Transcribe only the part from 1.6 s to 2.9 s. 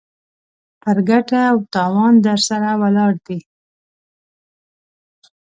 تاوان درسره